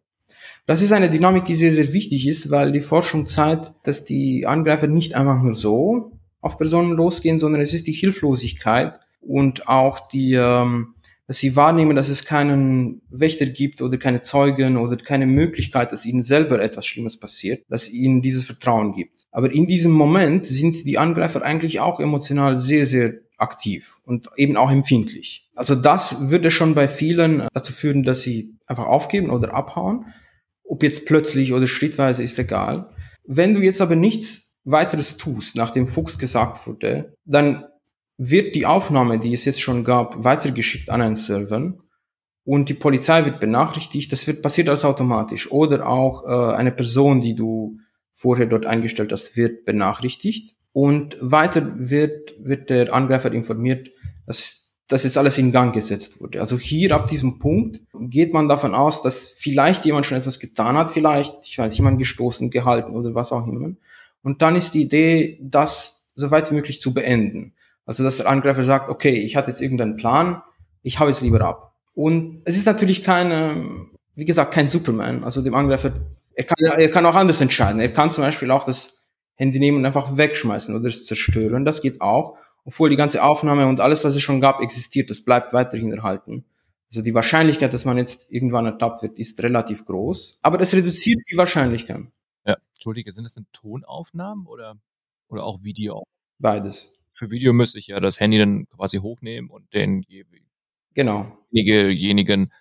[0.66, 4.48] Das ist eine Dynamik, die sehr, sehr wichtig ist, weil die Forschung zeigt, dass die
[4.48, 10.08] Angreifer nicht einfach nur so auf Personen losgehen, sondern es ist die Hilflosigkeit und auch
[10.08, 10.96] die, ähm,
[11.28, 16.08] dass sie wahrnehmen, dass es keinen Wächter gibt oder keine Zeugen oder keine Möglichkeit, dass
[16.08, 19.28] ihnen selber etwas Schlimmes passiert, dass ihnen dieses Vertrauen gibt.
[19.30, 24.58] Aber in diesem Moment sind die Angreifer eigentlich auch emotional sehr, sehr aktiv und eben
[24.58, 25.50] auch empfindlich.
[25.56, 30.06] Also das würde schon bei vielen dazu führen, dass sie einfach aufgeben oder abhauen.
[30.64, 32.90] Ob jetzt plötzlich oder schrittweise ist egal.
[33.28, 37.66] Wenn du jetzt aber nichts weiteres tust, nachdem Fuchs gesagt wurde, dann
[38.18, 41.74] wird die Aufnahme, die es jetzt schon gab, weitergeschickt an einen Server
[42.46, 44.12] und die Polizei wird benachrichtigt.
[44.12, 45.52] Das wird passiert alles automatisch.
[45.52, 47.80] Oder auch äh, eine Person, die du
[48.14, 50.56] vorher dort eingestellt hast, wird benachrichtigt.
[50.76, 53.92] Und weiter wird, wird der Angreifer informiert,
[54.26, 56.42] dass das jetzt alles in Gang gesetzt wurde.
[56.42, 60.76] Also hier ab diesem Punkt geht man davon aus, dass vielleicht jemand schon etwas getan
[60.76, 63.70] hat, vielleicht, ich weiß, jemand gestoßen, gehalten oder was auch immer.
[64.22, 67.54] Und dann ist die Idee, das so weit wie möglich zu beenden.
[67.86, 70.42] Also, dass der Angreifer sagt, okay, ich hatte jetzt irgendeinen Plan,
[70.84, 71.74] ich habe es lieber ab.
[71.94, 75.24] Und es ist natürlich keine, wie gesagt, kein Superman.
[75.24, 75.94] Also dem Angreifer,
[76.34, 77.80] er kann, er kann auch anders entscheiden.
[77.80, 79.05] Er kann zum Beispiel auch das
[79.36, 81.66] Handy nehmen und einfach wegschmeißen oder es zerstören.
[81.66, 82.38] Das geht auch.
[82.64, 85.10] Obwohl die ganze Aufnahme und alles, was es schon gab, existiert.
[85.10, 86.46] Das bleibt weiterhin erhalten.
[86.90, 90.40] Also die Wahrscheinlichkeit, dass man jetzt irgendwann ertappt wird, ist relativ groß.
[90.42, 92.06] Aber das reduziert die Wahrscheinlichkeit.
[92.46, 94.78] Ja, Entschuldige, sind das denn Tonaufnahmen oder,
[95.28, 96.04] oder auch Video?
[96.40, 100.06] Beides für Video müsste ich ja das Handy dann quasi hochnehmen und den
[100.94, 101.38] genau.
[101.52, 102.54] denjenigen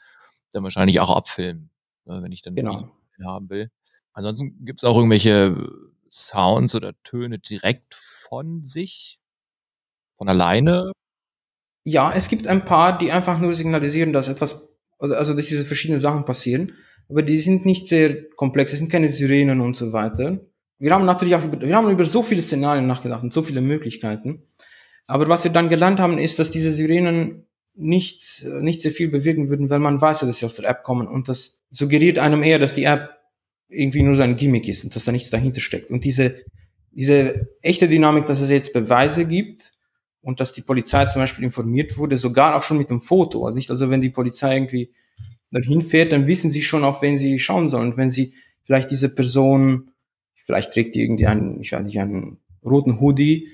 [0.52, 1.70] dann wahrscheinlich auch abfilmen,
[2.04, 2.88] ne, wenn ich dann genau.
[3.24, 3.70] haben will.
[4.12, 5.68] Ansonsten gibt es auch irgendwelche
[6.14, 9.18] Sounds oder Töne direkt von sich,
[10.16, 10.92] von alleine?
[11.85, 16.00] Ja, es gibt ein paar, die einfach nur signalisieren, dass etwas, also dass diese verschiedenen
[16.00, 16.72] Sachen passieren,
[17.09, 20.40] aber die sind nicht sehr komplex, es sind keine Sirenen und so weiter.
[20.79, 23.61] Wir haben natürlich auch über, wir haben über so viele Szenarien nachgedacht und so viele
[23.61, 24.44] Möglichkeiten.
[25.07, 29.48] Aber was wir dann gelernt haben, ist, dass diese Sirenen nicht, nicht sehr viel bewirken
[29.50, 32.59] würden, weil man weiß, dass sie aus der App kommen und das suggeriert einem eher,
[32.59, 33.11] dass die App
[33.68, 35.90] irgendwie nur so ein Gimmick ist und dass da nichts dahinter steckt.
[35.90, 36.37] Und diese,
[36.92, 39.72] diese echte Dynamik, dass es jetzt Beweise gibt
[40.20, 43.44] und dass die Polizei zum Beispiel informiert wurde, sogar auch schon mit dem Foto.
[43.46, 44.90] Also nicht, also wenn die Polizei irgendwie
[45.50, 47.92] dahin fährt, dann wissen sie schon, auf wen sie schauen sollen.
[47.92, 49.90] Und wenn sie vielleicht diese Person
[50.44, 53.48] Vielleicht trägt die irgendwie einen, ich weiß nicht, einen roten Hoodie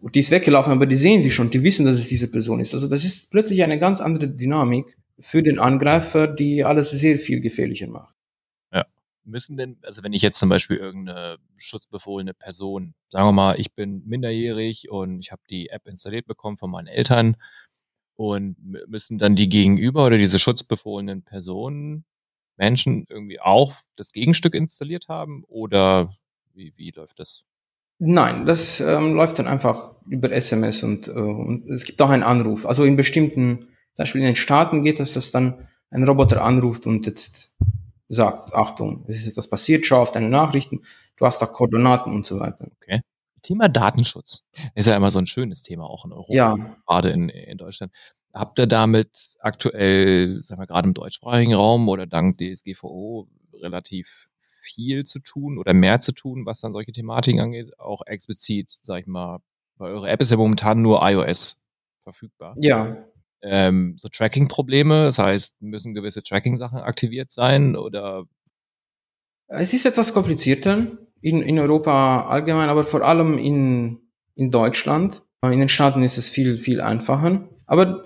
[0.00, 2.58] und die ist weggelaufen, aber die sehen sie schon, die wissen, dass es diese Person
[2.58, 2.74] ist.
[2.74, 7.40] Also das ist plötzlich eine ganz andere Dynamik für den Angreifer, die alles sehr viel
[7.40, 8.16] gefährlicher macht.
[9.24, 13.72] Müssen denn, also wenn ich jetzt zum Beispiel irgendeine schutzbefohlene Person, sagen wir mal, ich
[13.72, 17.36] bin minderjährig und ich habe die App installiert bekommen von meinen Eltern
[18.14, 18.56] und
[18.88, 22.04] müssen dann die Gegenüber oder diese schutzbefohlenen Personen
[22.56, 26.10] Menschen irgendwie auch das Gegenstück installiert haben oder
[26.54, 27.44] wie, wie läuft das?
[27.98, 32.24] Nein, das ähm, läuft dann einfach über SMS und, äh, und es gibt auch einen
[32.24, 32.66] Anruf.
[32.66, 36.86] Also in bestimmten, zum Beispiel in den Staaten geht es, dass dann ein Roboter anruft
[36.86, 37.52] und jetzt
[38.14, 40.82] sagt, Achtung, es ist etwas passiert, schau auf deine Nachrichten,
[41.16, 42.68] du hast da Koordinaten und so weiter.
[42.76, 43.00] Okay.
[43.42, 44.44] Thema Datenschutz
[44.74, 46.76] ist ja immer so ein schönes Thema auch in Europa, ja.
[46.86, 47.92] gerade in, in Deutschland.
[48.32, 55.04] Habt ihr damit aktuell, sagen wir gerade im deutschsprachigen Raum oder dank DSGVO relativ viel
[55.04, 59.06] zu tun oder mehr zu tun, was dann solche Thematiken angeht, auch explizit, sag ich
[59.06, 59.40] mal,
[59.76, 61.60] weil eure App ist ja momentan nur iOS
[62.00, 62.54] verfügbar.
[62.58, 63.04] Ja.
[63.42, 68.24] Ähm, so Tracking-Probleme, das heißt, müssen gewisse Tracking-Sachen aktiviert sein oder?
[69.48, 70.86] Es ist etwas komplizierter
[71.20, 73.98] in, in Europa allgemein, aber vor allem in,
[74.34, 75.22] in Deutschland.
[75.42, 77.48] In den Staaten ist es viel, viel einfacher.
[77.66, 78.04] Aber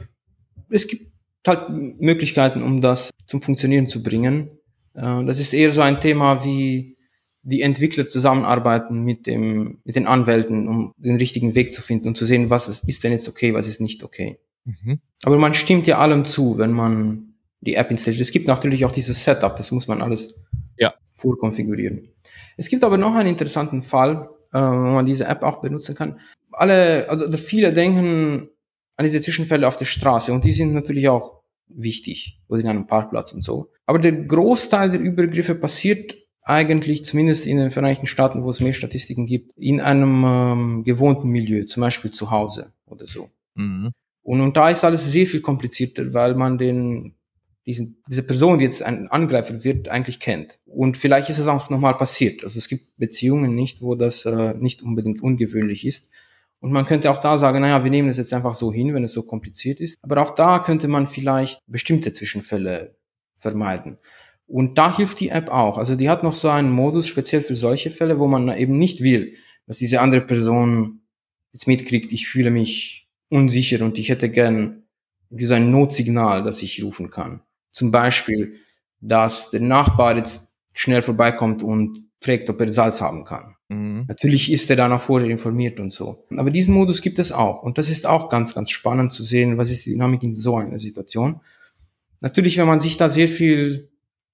[0.71, 1.13] es gibt
[1.47, 4.51] halt Möglichkeiten, um das zum Funktionieren zu bringen.
[4.95, 6.97] Äh, das ist eher so ein Thema, wie
[7.43, 12.17] die Entwickler zusammenarbeiten mit dem, mit den Anwälten, um den richtigen Weg zu finden und
[12.17, 14.41] zu sehen, was ist denn jetzt okay, was ist nicht okay.
[14.67, 15.01] Mhm.
[15.23, 18.21] Aber man stimmt ja allem zu, wenn man die App installiert.
[18.21, 20.35] Es gibt natürlich auch dieses Setup, das muss man alles
[20.77, 20.93] ja.
[21.15, 22.09] vorkonfigurieren.
[22.57, 26.21] Es gibt aber noch einen interessanten Fall, äh, wo man diese App auch benutzen kann.
[26.53, 28.49] Alle, also viele denken
[28.97, 32.87] an diese Zwischenfälle auf der Straße und die sind natürlich auch wichtig oder in einem
[32.87, 33.71] Parkplatz und so.
[33.87, 38.73] Aber der Großteil der Übergriffe passiert eigentlich, zumindest in den Vereinigten Staaten, wo es mehr
[38.73, 43.31] Statistiken gibt, in einem ähm, gewohnten Milieu, zum Beispiel zu Hause oder so.
[43.55, 43.91] Mhm.
[44.27, 47.15] Und, und da ist alles sehr viel komplizierter, weil man den
[47.65, 50.61] diesen, diese Person, die jetzt ein Angreifer wird, eigentlich kennt.
[50.67, 52.45] Und vielleicht ist es auch nochmal passiert.
[52.45, 56.09] Also es gibt Beziehungen nicht, wo das äh, nicht unbedingt ungewöhnlich ist.
[56.61, 59.05] Und man könnte auch da sagen, naja, wir nehmen es jetzt einfach so hin, wenn
[59.05, 59.97] es so kompliziert ist.
[60.03, 62.97] Aber auch da könnte man vielleicht bestimmte Zwischenfälle
[63.37, 63.99] vermeiden.
[64.47, 65.79] Und da hilft die App auch.
[65.79, 69.03] Also die hat noch so einen Modus speziell für solche Fälle, wo man eben nicht
[69.03, 69.35] will,
[69.67, 71.03] dass diese andere Person
[71.53, 74.83] jetzt mitkriegt, ich fühle mich unsicher und ich hätte gern
[75.31, 77.41] wie so ein Notsignal, das ich rufen kann.
[77.71, 78.55] Zum Beispiel,
[79.01, 83.57] dass der Nachbar jetzt schnell vorbeikommt und fragt, ob er Salz haben kann.
[83.69, 84.05] Mhm.
[84.09, 86.25] Natürlich ist er danach vorher informiert und so.
[86.37, 87.63] Aber diesen Modus gibt es auch.
[87.63, 90.57] Und das ist auch ganz, ganz spannend zu sehen, was ist die Dynamik in so
[90.57, 91.41] einer Situation.
[92.23, 93.89] Natürlich, wenn man sich da sehr viel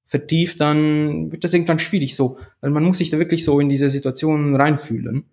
[0.07, 3.69] vertieft, dann wird das irgendwann schwierig so, weil man muss sich da wirklich so in
[3.69, 5.25] diese Situation reinfühlen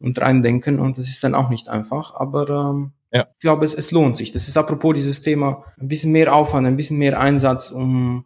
[0.00, 3.26] und reindenken und das ist dann auch nicht einfach, aber ähm, ja.
[3.32, 4.32] ich glaube, es, es lohnt sich.
[4.32, 8.24] Das ist apropos dieses Thema, ein bisschen mehr Aufwand, ein bisschen mehr Einsatz, um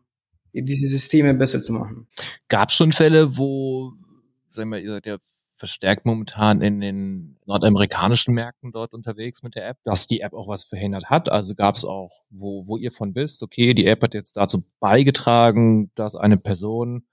[0.53, 2.07] diese Systeme besser zu machen.
[2.49, 3.93] Gab es schon Fälle, wo,
[4.53, 5.19] sagen wir, ihr seid ja
[5.57, 10.49] verstärkt momentan in den nordamerikanischen Märkten dort unterwegs mit der App, dass die App auch
[10.49, 11.31] was verhindert hat.
[11.31, 14.65] Also gab es auch, wo, wo ihr von wisst, okay, die App hat jetzt dazu
[14.81, 17.07] beigetragen, dass eine Person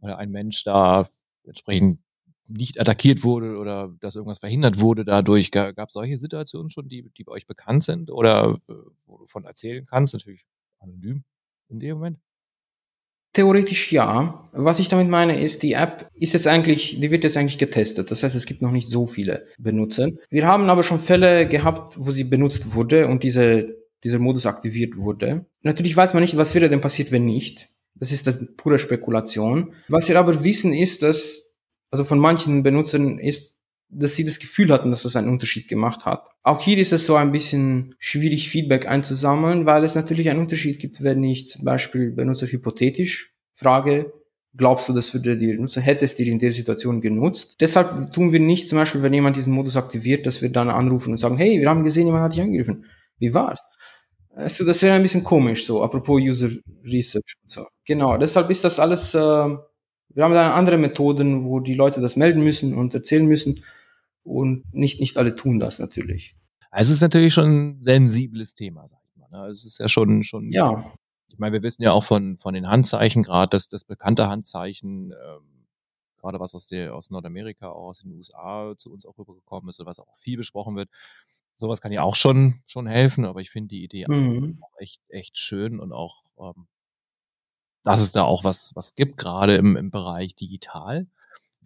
[0.00, 1.08] oder ein Mensch da
[1.44, 2.00] entsprechend
[2.48, 5.50] nicht attackiert wurde oder dass irgendwas verhindert wurde dadurch.
[5.50, 8.72] Gab es solche Situationen schon, die, die bei euch bekannt sind oder äh,
[9.06, 10.14] wo du von erzählen kannst?
[10.14, 10.46] Natürlich
[10.78, 11.24] anonym
[11.68, 12.18] in dem Moment.
[13.34, 14.48] Theoretisch ja.
[14.52, 18.10] Was ich damit meine ist, die App ist jetzt eigentlich, die wird jetzt eigentlich getestet.
[18.10, 20.08] Das heißt, es gibt noch nicht so viele Benutzer.
[20.30, 24.96] Wir haben aber schon Fälle gehabt, wo sie benutzt wurde und diese, dieser Modus aktiviert
[24.96, 25.46] wurde.
[25.62, 27.68] Natürlich weiß man nicht, was wäre denn passiert, wenn nicht.
[27.94, 29.74] Das ist das pure Spekulation.
[29.88, 31.47] Was wir aber wissen ist, dass,
[31.90, 33.54] also von manchen Benutzern ist,
[33.90, 36.28] dass sie das Gefühl hatten, dass das einen Unterschied gemacht hat.
[36.42, 40.78] Auch hier ist es so ein bisschen schwierig, Feedback einzusammeln, weil es natürlich einen Unterschied
[40.78, 44.12] gibt, wenn ich zum Beispiel Benutzer hypothetisch frage,
[44.54, 47.56] glaubst du, das würde dir nutzen, hättest du dir in der Situation genutzt?
[47.60, 51.12] Deshalb tun wir nicht zum Beispiel, wenn jemand diesen Modus aktiviert, dass wir dann anrufen
[51.12, 52.84] und sagen, hey, wir haben gesehen, jemand hat dich angegriffen.
[53.18, 53.66] Wie war's?
[54.34, 56.50] Also, das wäre ein bisschen komisch, so, apropos User
[56.84, 57.66] Research und so.
[57.84, 59.56] Genau, deshalb ist das alles, äh,
[60.10, 63.62] wir haben dann andere Methoden, wo die Leute das melden müssen und erzählen müssen.
[64.24, 66.36] Und nicht, nicht alle tun das natürlich.
[66.70, 69.28] Also es ist natürlich schon ein sensibles Thema, sag ich mal.
[69.30, 69.48] Ne?
[69.48, 70.52] Es ist ja schon, schon.
[70.52, 70.92] Ja.
[71.28, 75.12] Ich meine, wir wissen ja auch von, von den Handzeichen, gerade das, das bekannte Handzeichen,
[75.12, 75.66] ähm,
[76.18, 79.80] gerade was aus der, aus Nordamerika, auch aus den USA zu uns auch rübergekommen ist
[79.80, 80.90] und was auch viel besprochen wird.
[81.54, 84.58] Sowas kann ja auch schon, schon helfen, aber ich finde die Idee mhm.
[84.62, 86.66] auch echt, echt schön und auch, ähm,
[87.82, 91.06] dass es da auch was, was gibt, gerade im, im Bereich digital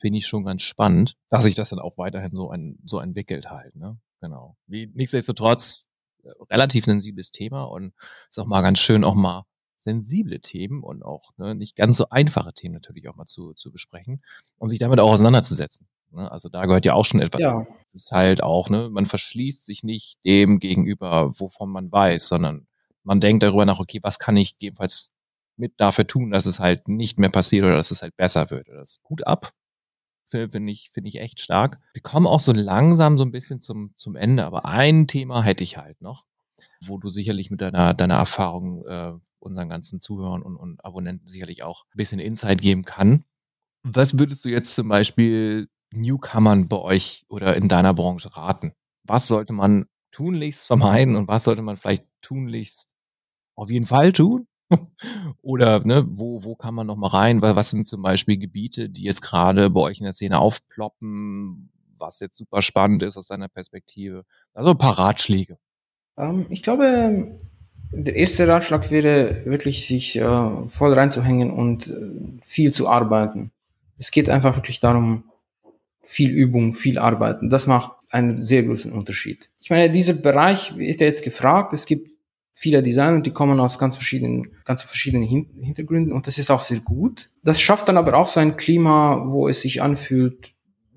[0.03, 3.51] finde ich schon ganz spannend, dass sich das dann auch weiterhin so, ein, so entwickelt
[3.51, 3.77] halt.
[3.77, 3.98] Ne?
[4.20, 4.57] Genau.
[4.66, 5.87] Wie, nichtsdestotrotz
[6.25, 7.94] äh, relativ sensibles Thema und
[8.29, 9.44] ist auch mal ganz schön, auch mal
[9.79, 13.70] sensible Themen und auch ne, nicht ganz so einfache Themen natürlich auch mal zu, zu
[13.72, 14.22] besprechen
[14.59, 15.88] und sich damit auch auseinanderzusetzen.
[16.11, 16.31] Ne?
[16.31, 17.40] Also da gehört ja auch schon etwas.
[17.40, 17.66] Ja.
[17.92, 22.66] Das ist halt auch, ne, man verschließt sich nicht dem gegenüber, wovon man weiß, sondern
[23.05, 25.12] man denkt darüber nach, okay, was kann ich gegebenenfalls
[25.62, 28.68] mit dafür tun, dass es halt nicht mehr passiert oder dass es halt besser wird.
[28.68, 29.53] Das Hut ab,
[30.27, 31.79] finde ich, finde ich echt stark.
[31.94, 35.62] Wir kommen auch so langsam so ein bisschen zum, zum Ende, aber ein Thema hätte
[35.62, 36.27] ich halt noch,
[36.85, 41.62] wo du sicherlich mit deiner, deiner Erfahrung äh, unseren ganzen Zuhörern und, und Abonnenten sicherlich
[41.62, 43.25] auch ein bisschen Insight geben kann.
[43.85, 48.72] Was würdest du jetzt zum Beispiel Newcomern bei euch oder in deiner Branche raten?
[49.05, 52.94] Was sollte man tunlichst vermeiden und was sollte man vielleicht tunlichst
[53.57, 54.46] auf jeden Fall tun?
[55.42, 57.42] Oder ne, wo, wo kann man noch mal rein?
[57.42, 61.70] Weil was sind zum Beispiel Gebiete, die jetzt gerade bei euch in der Szene aufploppen,
[61.98, 64.24] was jetzt super spannend ist aus deiner Perspektive?
[64.54, 65.58] Also ein paar Ratschläge.
[66.16, 67.38] Ähm, ich glaube,
[67.92, 73.52] der erste Ratschlag wäre wirklich, sich äh, voll reinzuhängen und äh, viel zu arbeiten.
[73.98, 75.24] Es geht einfach wirklich darum,
[76.02, 77.50] viel Übung, viel Arbeiten.
[77.50, 79.50] Das macht einen sehr großen Unterschied.
[79.61, 81.72] Ich meine, dieser Bereich ist ja jetzt gefragt.
[81.72, 82.12] Es gibt
[82.54, 86.60] viele Designer und die kommen aus ganz verschiedenen, ganz verschiedenen Hintergründen und das ist auch
[86.60, 87.30] sehr gut.
[87.42, 90.52] Das schafft dann aber auch so ein Klima, wo es sich anfühlt,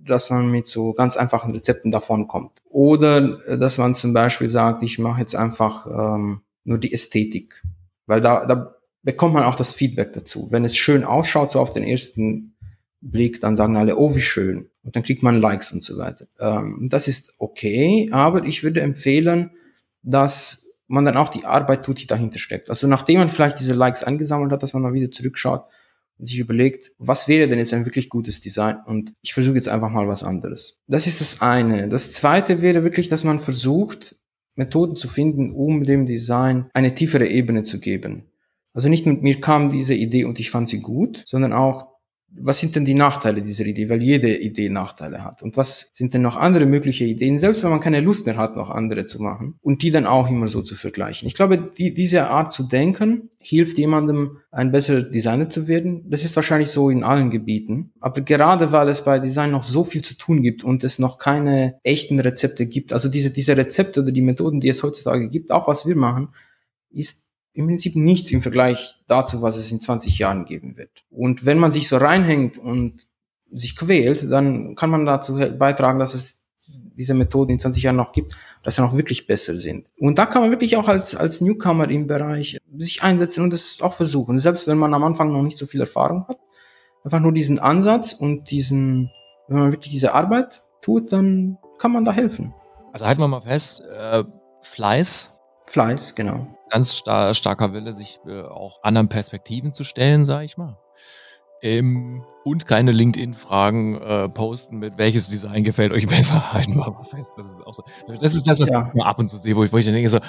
[0.05, 2.61] dass man mit so ganz einfachen Rezepten davon kommt.
[2.69, 7.63] Oder äh, dass man zum Beispiel sagt, ich mache jetzt einfach ähm, nur die Ästhetik.
[8.05, 10.47] Weil da, da bekommt man auch das Feedback dazu.
[10.51, 12.55] Wenn es schön ausschaut, so auf den ersten
[13.01, 14.69] Blick, dann sagen alle, oh, wie schön.
[14.83, 16.27] Und dann kriegt man Likes und so weiter.
[16.39, 19.51] Ähm, das ist okay, aber ich würde empfehlen,
[20.03, 22.69] dass man dann auch die Arbeit tut, die dahinter steckt.
[22.69, 25.65] Also nachdem man vielleicht diese Likes eingesammelt hat, dass man mal wieder zurückschaut
[26.17, 29.69] und sich überlegt, was wäre denn jetzt ein wirklich gutes Design und ich versuche jetzt
[29.69, 30.79] einfach mal was anderes.
[30.87, 31.89] Das ist das eine.
[31.89, 34.15] Das zweite wäre wirklich, dass man versucht,
[34.55, 38.31] Methoden zu finden, um dem Design eine tiefere Ebene zu geben.
[38.73, 41.94] Also nicht mit mir kam diese Idee und ich fand sie gut, sondern auch,
[42.37, 43.89] was sind denn die Nachteile dieser Idee?
[43.89, 45.41] Weil jede Idee Nachteile hat.
[45.41, 48.55] Und was sind denn noch andere mögliche Ideen, selbst wenn man keine Lust mehr hat,
[48.55, 51.27] noch andere zu machen und die dann auch immer so zu vergleichen.
[51.27, 56.09] Ich glaube, die, diese Art zu denken hilft jemandem, ein besserer Designer zu werden.
[56.09, 57.91] Das ist wahrscheinlich so in allen Gebieten.
[57.99, 61.19] Aber gerade weil es bei Design noch so viel zu tun gibt und es noch
[61.19, 65.51] keine echten Rezepte gibt, also diese, diese Rezepte oder die Methoden, die es heutzutage gibt,
[65.51, 66.29] auch was wir machen,
[66.89, 67.24] ist
[67.55, 71.05] im Prinzip nichts im Vergleich dazu, was es in 20 Jahren geben wird.
[71.09, 73.07] Und wenn man sich so reinhängt und
[73.49, 78.11] sich quält, dann kann man dazu beitragen, dass es diese Methoden in 20 Jahren noch
[78.11, 79.89] gibt, dass sie noch wirklich besser sind.
[79.97, 83.81] Und da kann man wirklich auch als, als Newcomer im Bereich sich einsetzen und es
[83.81, 84.39] auch versuchen.
[84.39, 86.39] Selbst wenn man am Anfang noch nicht so viel Erfahrung hat,
[87.05, 89.09] einfach nur diesen Ansatz und diesen,
[89.47, 92.53] wenn man wirklich diese Arbeit tut, dann kann man da helfen.
[92.91, 94.25] Also halten wir mal fest, äh,
[94.61, 95.31] Fleiß.
[95.67, 100.57] Fleiß, genau ganz star starker Wille, sich äh, auch anderen Perspektiven zu stellen, sage ich
[100.57, 100.77] mal.
[101.61, 106.53] Ähm, und keine LinkedIn-Fragen äh, posten mit welches Design gefällt euch besser.
[106.53, 107.33] Halten wir mal fest.
[107.37, 107.83] Das ist auch so.
[108.19, 108.91] Das ist das, was ja.
[108.93, 110.19] ich ab und zu sehe, wo ich, wo ich dann denke so,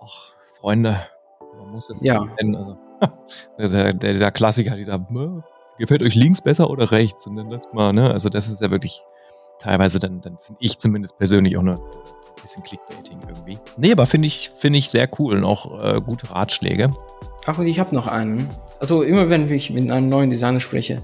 [0.00, 0.96] ach, Freunde,
[1.58, 2.24] man muss das ja.
[2.40, 2.54] nennen.
[2.54, 2.76] Also,
[3.58, 5.04] der, der, dieser Klassiker, dieser
[5.78, 7.26] gefällt euch links besser oder rechts?
[7.26, 8.10] Und dann das mal, ne?
[8.10, 9.02] Also das ist ja wirklich
[9.58, 11.80] teilweise dann, dann finde ich zumindest persönlich auch eine
[12.40, 13.58] bisschen Clickbaiting irgendwie.
[13.76, 16.94] Nee, aber finde ich, finde ich sehr cool und auch äh, gute Ratschläge.
[17.46, 18.48] Ach, und ich habe noch einen.
[18.80, 21.02] Also immer wenn ich mit einem neuen Designer spreche,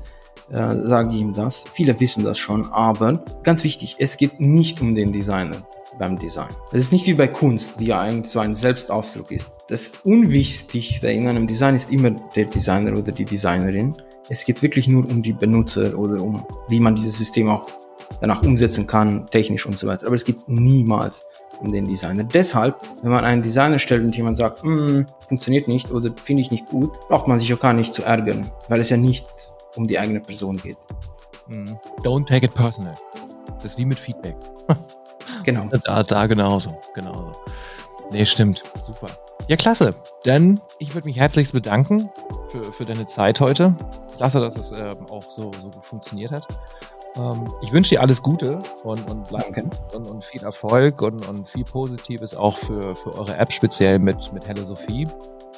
[0.51, 1.64] äh, sage ich ihm das.
[1.73, 5.66] Viele wissen das schon, aber ganz wichtig, es geht nicht um den Designer
[5.99, 6.51] beim Design.
[6.73, 9.53] Es ist nicht wie bei Kunst, die ja eigentlich so ein Selbstausdruck ist.
[9.68, 13.94] Das Unwichtigste in einem Design ist immer der Designer oder die Designerin.
[14.29, 17.66] Es geht wirklich nur um die Benutzer oder um, wie man dieses System auch
[18.21, 20.07] danach umsetzen kann, technisch und so weiter.
[20.07, 21.25] Aber es geht niemals
[21.61, 22.25] um den Designer.
[22.25, 26.51] Deshalb, wenn man einen Designer stellt und jemand sagt, mm, funktioniert nicht oder finde ich
[26.51, 29.27] nicht gut, braucht man sich auch gar nicht zu ärgern, weil es ja nicht
[29.77, 30.77] um die eigene Person geht.
[31.49, 31.73] Mm.
[32.03, 32.95] Don't take it personal.
[33.57, 34.37] Das ist wie mit Feedback.
[35.45, 35.69] genau.
[35.85, 36.77] Da, da genauso.
[36.95, 37.33] genauso.
[38.11, 38.62] Nee, stimmt.
[38.83, 39.09] Super.
[39.49, 39.95] Ja, klasse.
[40.25, 42.11] Dann, ich würde mich herzlichst bedanken
[42.51, 43.75] für, für deine Zeit heute.
[44.17, 46.47] Klasse, dass es äh, auch so, so gut funktioniert hat.
[47.16, 49.64] Ähm, ich wünsche dir alles Gute und, und, Danke.
[49.94, 54.33] und, und viel Erfolg und, und viel Positives auch für, für eure App, speziell mit,
[54.33, 55.07] mit Hello Sophie.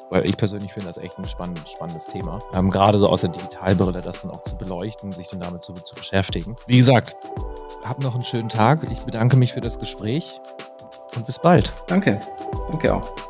[0.09, 2.39] Weil ich persönlich finde das echt ein spannend, spannendes Thema.
[2.55, 5.73] Ähm, gerade so aus der Digitalbrille das dann auch zu beleuchten, sich dann damit zu,
[5.73, 6.55] zu beschäftigen.
[6.69, 7.17] Wie gesagt,
[7.85, 8.89] habt noch einen schönen Tag.
[8.91, 10.41] Ich bedanke mich für das Gespräch
[11.17, 11.73] und bis bald.
[11.89, 12.21] Danke.
[12.71, 13.26] Danke auch.